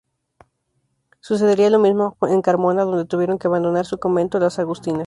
[1.19, 4.99] Sucedería lo mismo en Carmona donde tuvieron que abandonar su convento las Agustinas.